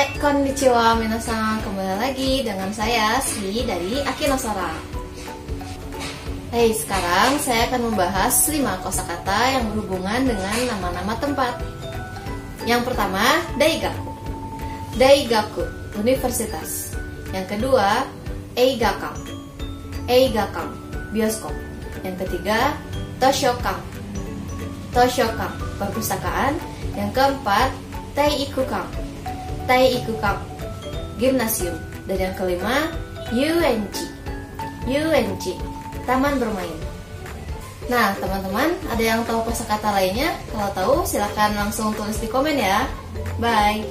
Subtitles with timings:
[0.00, 4.72] Konnichiwa minasan, kembali lagi dengan saya Sri dari Akinosora.
[6.48, 11.60] Hey, sekarang saya akan membahas 5 kosakata yang berhubungan dengan nama-nama tempat.
[12.64, 14.08] Yang pertama, Daigaku.
[14.96, 15.68] Daigaku,
[16.00, 16.96] universitas.
[17.36, 18.08] Yang kedua,
[18.56, 19.20] Eigakan.
[20.08, 20.80] Eigakan,
[21.12, 21.52] bioskop.
[22.00, 22.72] Yang ketiga,
[23.20, 23.76] Toshokan.
[24.96, 26.56] Toshokan, perpustakaan.
[26.96, 27.68] Yang keempat,
[29.70, 30.36] Taiikukan Taiikukan
[31.22, 31.78] Gimnasium.
[32.10, 32.90] Dan yang kelima
[33.30, 33.96] UNC
[34.90, 35.44] UNC
[36.02, 36.74] Taman bermain.
[37.86, 40.34] Nah teman-teman ada yang tahu kosakata lainnya?
[40.50, 42.90] Kalau tahu silahkan langsung tulis di komen ya.
[43.38, 43.86] Bye